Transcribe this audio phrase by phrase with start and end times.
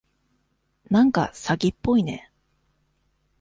[0.89, 2.31] なんか詐欺っぽいね。